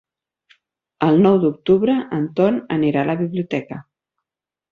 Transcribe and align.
El 1.07 1.19
nou 1.25 1.35
d'octubre 1.43 1.97
en 2.19 2.25
Ton 2.39 2.57
anirà 2.79 3.03
a 3.05 3.09
la 3.13 3.17
biblioteca. 3.23 3.81